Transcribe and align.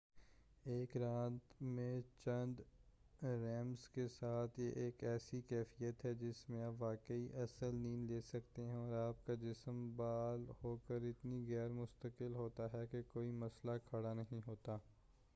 ایک 0.65 0.95
رات 0.97 1.61
میں 1.61 2.01
چند 2.25 2.59
ریمز 3.21 3.87
کے 3.89 4.07
ساتھ 4.07 4.59
یہ 4.59 4.71
ایک 4.75 5.03
ایسی 5.03 5.41
کیفیت 5.41 6.05
ہے 6.05 6.13
جس 6.13 6.43
میں 6.49 6.63
آپ 6.63 6.73
واقعی 6.79 7.27
اصل 7.33 7.75
نیند 7.75 8.11
لے 8.11 8.21
سکتے 8.21 8.65
ہیں 8.65 8.75
اور 8.75 8.93
آپ 8.99 9.25
کا 9.25 9.33
جِسم 9.41 9.87
بحال 9.95 10.45
ہوکر 10.63 11.01
اتنا 11.01 11.43
غیرمستقل 11.47 12.35
ہوتا 12.35 12.67
ہے 12.73 12.85
کہ 12.91 13.01
کوئی 13.13 13.31
مسئلہ 13.37 13.77
کھڑا 13.89 14.13
نہیں 14.13 14.41
ہوتا 14.47 14.77